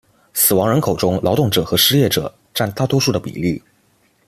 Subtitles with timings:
[0.33, 3.61] 死亡人口中劳动者和失业者占大多数的比例。